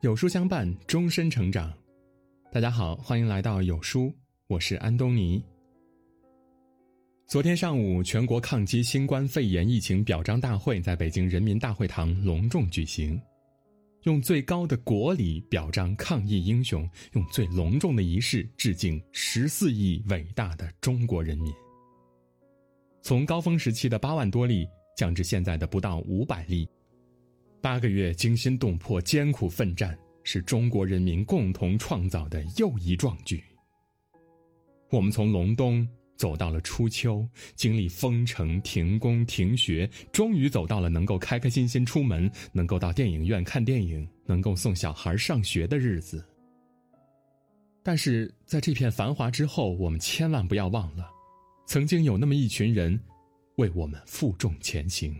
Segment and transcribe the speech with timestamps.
[0.00, 1.70] 有书相伴，终身成长。
[2.50, 4.10] 大家好，欢迎来到有书，
[4.46, 5.44] 我是安东尼。
[7.26, 13.20] 昨天上午，全国抗击新冠肺炎疫情表彰大会在北京人民大会堂隆重举行，
[14.04, 21.52] 用最高的国礼表彰抗疫英雄，用最隆重的仪式致敬十四亿伟大的中国人民。
[23.02, 26.66] 从高峰时期的八万多例降至现在的不到五百例。
[27.60, 33.42] 八个月惊心动魄、艰苦奋战，是中国人民共同创造的又一壮举。
[34.90, 46.24] 我们从隆冬走到了初秋，经历封城、停工、停学，终于走到了能够开开心心出门、能够到电影院看电影、能够送小孩上学的日子。
[47.82, 51.10] 但是，在这片繁华之后，我们千万不要忘了，
[51.66, 52.98] 曾经有那么一群人，
[53.56, 55.14] 为我们负重前行。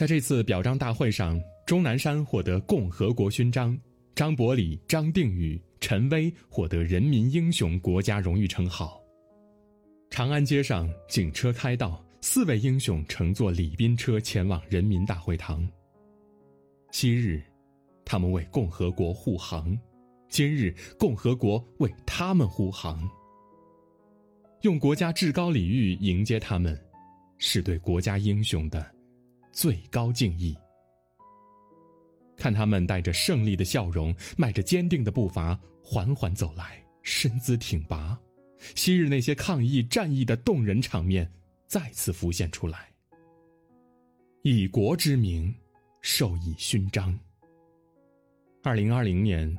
[0.00, 3.78] 在这次表彰大会上，钟南山获得共和国勋章，
[4.14, 8.98] 张伯礼、张定宇、陈薇获得人民英雄国家荣誉称号。
[10.08, 15.68] 长安街上，警车开道，四位英雄乘坐礼宾车前往人民大会堂。
[16.92, 17.42] 昔日，
[18.02, 19.76] 他们为共和国护航；
[20.30, 23.06] 今日，共和国为他们护航。
[24.62, 26.74] 用国家至高礼遇迎接他们，
[27.36, 28.94] 是对国家英雄的。
[29.60, 30.56] 最高敬意。
[32.34, 38.18] 看他们带着胜利的笑容，迈着坚定的步伐，缓缓走来，身姿挺拔。
[38.74, 41.30] 昔日那些抗疫战役的动人场面，
[41.66, 42.88] 再次浮现出来。
[44.40, 45.54] 以国之名，
[46.00, 47.14] 授以勋章。
[48.62, 49.54] 二零二零年，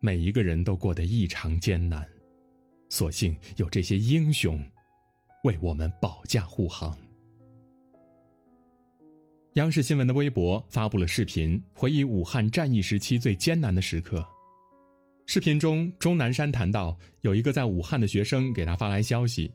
[0.00, 2.04] 每一个人都过得异常艰难，
[2.88, 4.60] 所幸有这些英雄，
[5.44, 6.98] 为我们保驾护航。
[9.56, 14.22] 央视新闻的微博发布了视频，回忆武汉战役时期最艰难的时刻。
[15.24, 19.50] 视频中，钟南山谈到，有一个在武汉的学生给他发来消息，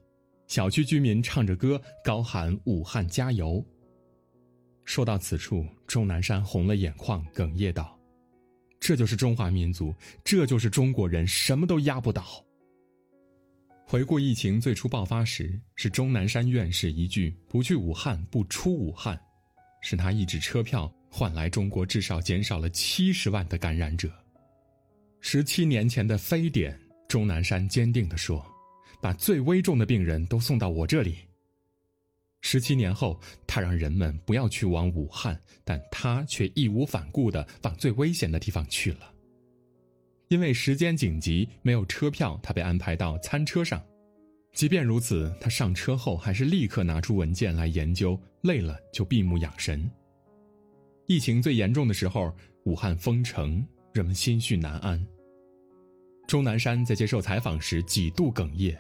[0.48, 3.64] 小区居民唱着歌，高喊“武汉加油”。
[4.86, 7.96] 说到此处，钟南山红了眼眶，哽咽道
[8.82, 12.44] ：“这就是中华民族，这就是中国人，什么都压不倒。”
[13.86, 19.16] 回顾疫情最初爆发时，是钟南山院士一句“不去武汉，不出武汉”。
[19.82, 24.10] 是他一纸车票换来中国至少减少了七十万的感染者。
[25.20, 28.44] 十七年前的非典，钟南山坚定地说
[29.02, 31.18] ：“把最危重的病人都送到我这里。”
[32.42, 39.14] 十七年后，他让人们不要去往武汉，但他却义无反顾地往最危险的地方去了。
[40.30, 43.84] 因为时间紧急，没有车票，他被安排到餐车上。
[44.54, 49.90] 即便如此，他上车后还是立刻拿出文件来研究，累了就闭目养神。
[51.08, 52.34] 疫情最严重的时候，
[52.66, 55.06] 武汉封城，人们心绪难安。
[56.28, 58.78] 钟南山在接受采访时几度哽咽，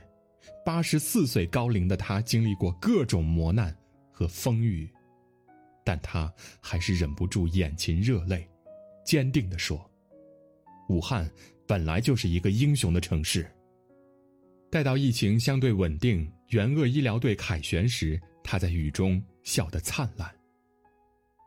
[0.65, 3.75] 八十四岁高龄的他经历过各种磨难
[4.11, 4.89] 和风雨，
[5.83, 8.47] 但他还是忍不住眼噙热泪，
[9.05, 9.89] 坚定地说
[10.89, 11.29] ：“武汉
[11.65, 13.49] 本来就是一个英雄的城市。”
[14.71, 20.33] 待到疫情相对稳定，援鄂医疗队凯旋时，他在雨中笑得灿烂。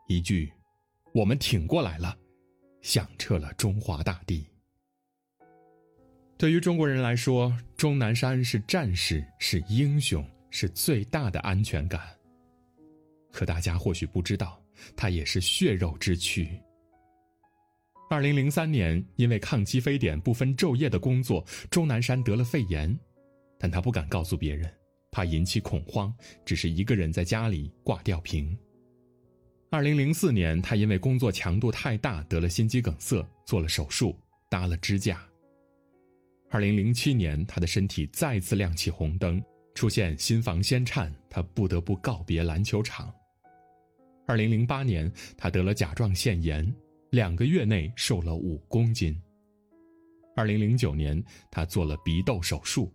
[0.07, 0.53] 一句
[1.11, 2.15] “我们挺过来了”，
[2.83, 4.47] 响彻了中华大地。
[6.37, 11.99] 对于中国人来说，钟南山是战士，是英雄，是最大的安全感。
[13.31, 14.61] 可大家或许不知道，
[14.95, 16.47] 他也是血肉之躯。
[18.07, 22.95] 二零零三年，因为抗击非典不分昼夜的工作，钟南山得了肺炎。
[23.65, 24.71] 但他不敢告诉别人，
[25.09, 26.15] 怕引起恐慌，
[26.45, 28.55] 只是一个人在家里挂吊瓶。
[29.71, 34.15] 二零零四年，他因为工作强度太大得了心肌梗塞，做了手术，
[34.51, 35.27] 搭了支架。
[36.51, 39.43] 二零零七年，他的身体再次亮起红灯，
[39.73, 43.11] 出现心房先颤，他不得不告别篮球场。
[44.27, 46.71] 二零零八年，他得了甲状腺炎，
[47.09, 49.19] 两个月内瘦了五公斤。
[50.35, 51.19] 二零零九年，
[51.49, 52.93] 他做了鼻窦手术。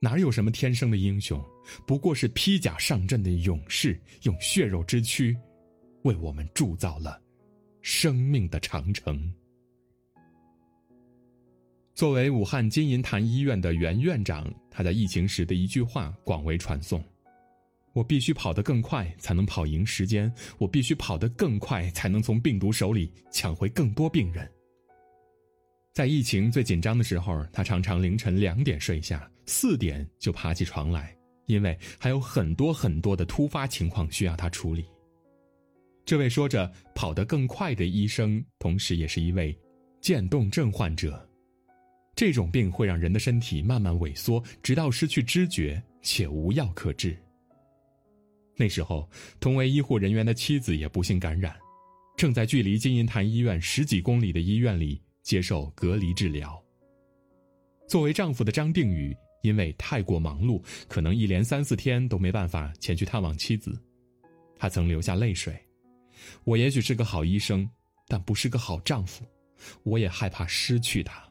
[0.00, 1.44] 哪有什么天生的英雄，
[1.84, 5.36] 不过是披甲上阵的勇士，用血肉之躯，
[6.02, 7.20] 为我们铸造了
[7.82, 9.32] 生命的长城。
[11.94, 17.02] 作为武汉金银潭医院的原院长，他在疫情时的一句话广为传颂
[17.92, 24.48] ：“我必须跑得更快，才能跑赢时间；我必须跑得更快，才能从病毒手里抢回更多病人。”
[25.98, 31.12] 在疫情最紧张的时候，他常常凌晨两点睡下，四点就爬起床来，
[31.46, 34.86] 因为还有很多很多的突发情况需要他处理。
[36.04, 39.58] 这位说着跑得更快的医生，同时也是一位
[40.00, 41.28] 渐冻症患者。
[42.14, 47.18] 这种病会让人的身体慢慢萎缩，直到失去知觉，且无药可治。
[48.56, 49.10] 那时候，
[49.40, 51.56] 同为医护人员的妻子也不幸感染，
[52.16, 56.58] 正在距离金银潭医院十几公里的医院里接受隔离治疗。
[57.86, 63.78] 作为丈夫的张定宇，因为太过忙碌，可能一连三四天都没办法前去探望妻子。
[64.56, 65.54] 他曾流下泪水
[66.44, 67.68] ：“我也许是个好医生，
[68.06, 69.22] 但不是个好丈夫。
[69.82, 71.22] 我也害怕失去他。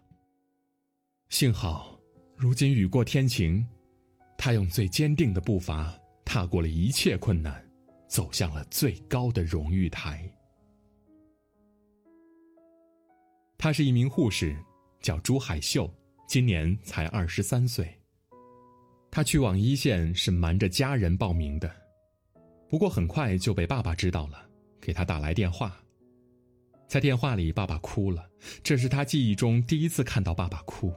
[1.30, 2.00] 幸好，
[2.36, 3.66] 如今雨过天晴，
[4.38, 5.92] 他用最坚定的步伐。”
[6.24, 7.68] 踏过了一切困难，
[8.08, 10.30] 走向了最高的荣誉台。
[13.68, 14.56] 她是一名护士，
[15.02, 15.94] 叫朱海秀，
[16.26, 17.86] 今年才二十三岁。
[19.12, 21.70] 她去往一线是瞒着家人报名的，
[22.70, 24.42] 不过很快就被爸爸知道了，
[24.80, 25.78] 给他打来电话。
[26.88, 28.26] 在电话里，爸爸哭了，
[28.64, 30.94] 这是他记忆中第一次看到爸爸哭。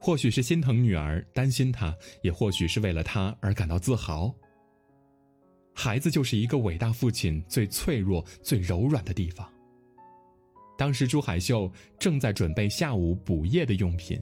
[0.00, 4.34] 或许是心疼女儿，担心她，也或许是为了她而感到自豪。
[5.72, 9.48] 孩子就是一个伟大父亲最脆弱、最柔软的地方。
[10.82, 14.20] 当时朱海秀正在准备下午补夜的用品，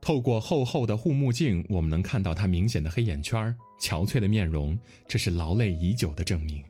[0.00, 6.64] 透过厚厚的护目镜，我们能看到他明显的黑眼圈、憔悴的面容，这是劳累已久的证明。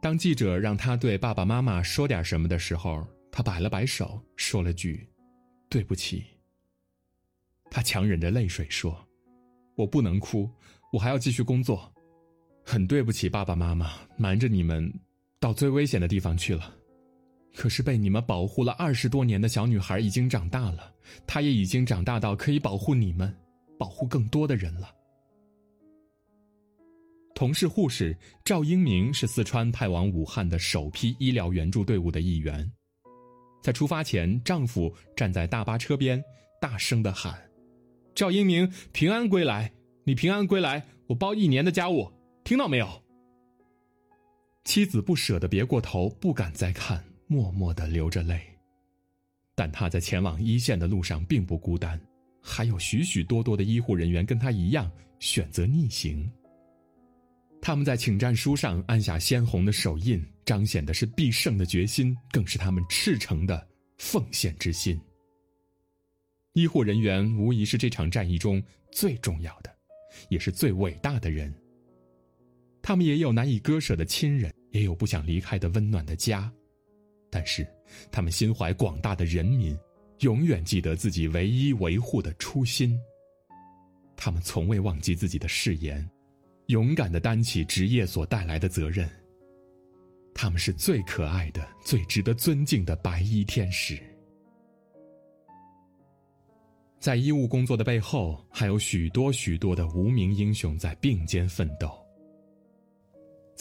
[0.00, 5.04] 当记者让他对爸爸妈妈说点什么的时候，他摆了摆手，说了句
[5.68, 6.22] ：“对不起。”
[7.68, 8.96] 他强忍着泪水说
[9.74, 10.48] ：“我不能哭，
[10.92, 11.92] 我还要继续工作。
[12.64, 14.88] 很对不起爸爸妈妈，瞒着你们，
[15.40, 16.76] 到最危险的地方去了。
[17.54, 20.92] 可是被你们保护了二十多年的小女孩已经长大了，
[21.26, 23.34] 她也已经长大到可以保护你们，
[23.78, 24.90] 保护更多的人了。”
[27.34, 32.70] 同事护士赵英明是四川派往武汉的首批医疗援助队伍的一员，
[33.62, 36.22] 在出发前，丈夫站在大巴车边，
[36.60, 37.36] 大声的喊。
[38.14, 39.72] 赵英明平安归来，
[40.04, 42.12] 你平安归来，我包一年的家务，
[42.44, 43.02] 听到没有？
[44.64, 48.38] 妻子不舍得别过头，不敢再看，默默的流着泪。
[49.54, 51.98] 但他在前往一线的路上并不孤单，
[52.42, 56.30] 还有许许多多的医护人员跟他一样选择逆行。
[57.60, 65.00] 他们在请战书上按下鲜红的手印，彰显的是必胜的决心，更是他们赤诚的奉献之心。
[66.54, 69.74] 医护人员无疑是这场战役中最重要的，
[70.28, 71.54] 也是最伟大的人。
[72.82, 76.52] 他们也有难以割舍的亲人，也有不想离开的温暖的家，
[77.32, 77.66] 但是
[78.10, 79.74] 他们心怀广大的人民，
[80.18, 83.00] 永远记得自己唯一维护的初心。
[84.14, 86.06] 他们从未忘记自己的誓言，
[86.66, 89.08] 勇敢的担起职业所带来的责任。
[90.34, 93.98] 他们是最可爱的、最值得尊敬的白衣天使。
[97.00, 102.01] 在医务工作的背后，还有许多许多的无名英雄在并肩奋斗。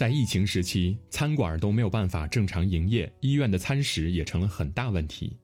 [0.02, 5.38] 在疫情时期，餐馆都没有办法正常营业，医院的餐食也成了很大问题。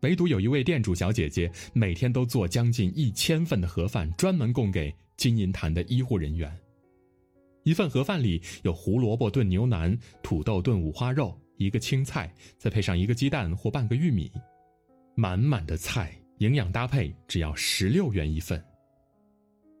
[0.00, 6.52] 唯独有一位店主小姐姐，每天都做将近一千份的盒饭，专门供给金银潭的医护人员。
[7.62, 14.28] 一份盒饭里有胡萝卜炖牛腩、土豆炖五花肉、一个青菜，再配上一个鸡蛋或半个玉米，
[15.14, 16.12] 满满的菜。
[16.38, 18.60] 营养搭配只要十六元一份。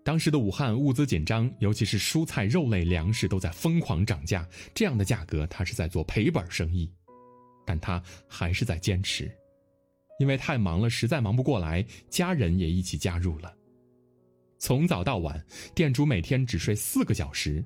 [0.06, 6.88] 当时的武汉物资紧张，尤其是蔬菜、肉类、粮食都在疯狂涨价，这样的价格他是在做赔本生意，
[7.66, 9.28] 但他还是在坚持，
[10.20, 13.52] 因为太忙了，实在忙不过来，家人也一起加入了。
[14.60, 15.44] 从早到晚，
[15.74, 17.64] 店主每天只睡四个小时。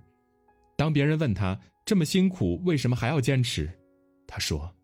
[0.79, 3.71] 当别人问他这么辛苦，为什么还要坚持，
[4.27, 4.75] 他说：“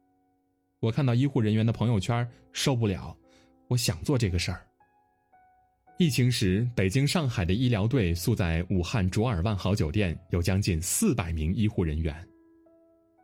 [0.79, 3.17] 我看到医护人员的朋友圈，受不了。”
[3.69, 4.65] 我想做这个事儿。
[5.99, 12.15] 疫情时，北京、上海的医疗队宿在武汉卓尔万豪酒店，有将近四百名医护人员。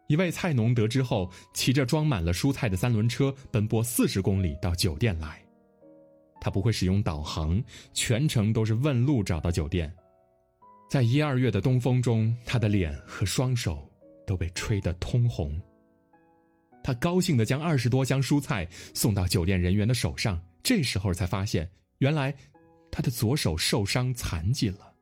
[0.08, 5.38] 一位菜农得知后，骑着装满了蔬菜的三轮车，奔波四十公里到酒店来。
[6.40, 7.62] 他不会使用导航，
[7.92, 9.92] 全程都是问路找到酒店。
[10.88, 13.86] 在一二月的东风中，他的脸和双手
[14.26, 15.60] 都被吹得通红。
[16.82, 22.34] 他高兴地将二十多箱蔬菜送到酒店人员的手上，这时候才发现，原来
[22.92, 24.94] 他的左手受伤残疾了。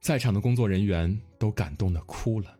[0.00, 2.56] 在场的工作人员都感动的哭了。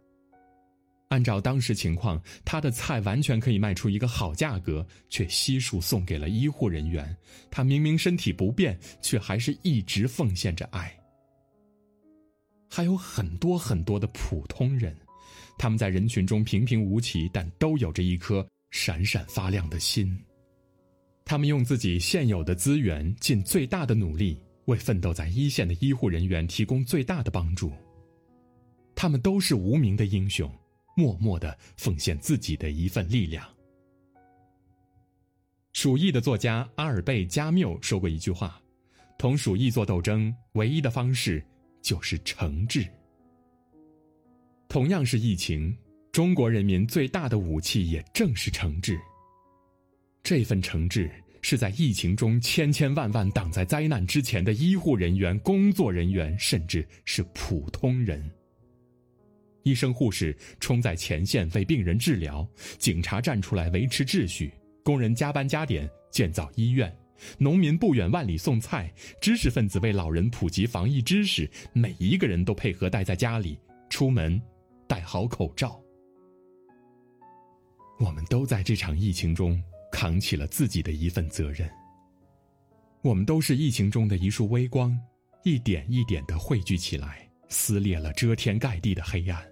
[1.09, 7.17] 按照当时情况，他的菜完全可以卖出一个好价格，却悉数送给了医护人员。
[7.49, 10.93] 他明明身体不便，却还是一直奉献着爱。
[12.69, 14.95] 还有很多很多的普通人。
[15.57, 20.19] 他们在人群中平平无奇，但都有着一颗闪闪发亮的心。
[21.29, 27.73] 他们用自己现有的资源，尽最大的努力，为奋斗在一线的医护人员提供最大的帮助。
[28.95, 30.49] 他们都是无名的英雄，
[30.97, 33.45] 默默的奉献自己的一份力量。
[35.73, 38.63] 鼠疫的作家阿尔贝·加缪说过一句话
[39.19, 41.45] ：“同鼠疫做斗争，唯一的方式
[41.83, 42.87] 就是惩治。”
[44.71, 45.77] 同样是疫情，
[46.13, 48.97] 中国人民最大的武器也正是惩治。
[50.27, 51.09] 这份诚挚
[51.41, 58.29] 是在疫情中千千万万挡在灾难之前的医护人员、工作人员，甚至是普通人。
[59.63, 62.45] 医生、护士冲在前线为病人治疗，
[62.77, 64.53] 警察站出来维持秩序，
[64.83, 66.93] 工人加班加点建造医院，
[67.39, 73.57] 农民不远万里送菜，知识分子为老人普及防疫知识，每一个人都配合待在家里，
[73.89, 74.43] 出门
[74.89, 75.81] 戴好口罩。
[78.01, 81.71] 我们都在这场疫情中扛起了自己的一份责任。
[83.03, 84.99] 我们都是疫情中的一束微光，
[85.45, 89.43] 一点一点的汇聚起来，撕裂了遮天盖地的黑暗。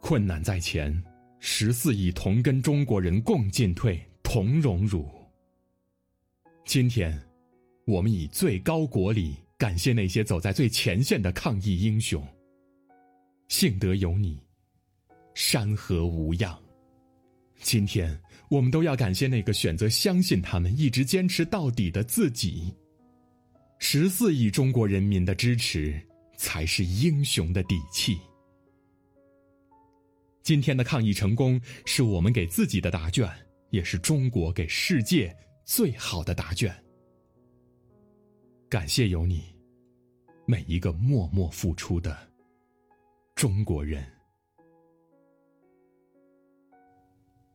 [0.00, 1.02] 困难在前，
[1.40, 5.08] 十四亿同跟中国人共进退，同荣辱。
[6.66, 7.18] 今天，
[7.86, 12.22] 我们以最高国礼感谢那些走在最前线的抗疫英雄。
[13.48, 14.38] 幸得有你，
[15.34, 16.63] 山河无恙。
[17.60, 22.74] 今天，我们都要感谢那个选择相信他们、一直坚持到底的自己。
[23.78, 26.00] 十四亿中国人民的支持，
[26.36, 28.18] 才是英雄的底气。
[30.42, 33.28] 今天的抗疫成功，是我们给自己的答卷，
[33.70, 35.34] 也是中国给世界
[35.64, 36.74] 最好的答卷。
[38.68, 39.42] 感谢有你，
[40.46, 42.16] 每一个默默付出的
[43.34, 44.13] 中国人。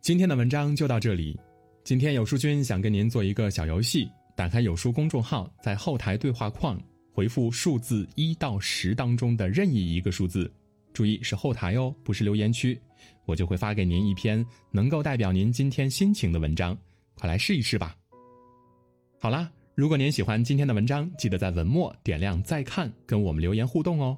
[0.10, 1.40] 今天的文章就到这里。
[1.84, 6.82] 今天有书君想跟您做一个小游戏：打开有书公众号，在后台对话框
[7.14, 10.52] 回复数字一到十当中的任意一个数字。
[10.94, 12.76] 注意是后台哦，不是留言区，
[13.26, 16.76] 我就会发给您一篇能够代表您今天心情的文章，
[17.14, 17.96] 快来试一试吧。
[19.20, 24.18] 好啦，如果您喜欢今天的文章，记得在文末点亮再看，跟我们留言互动哦。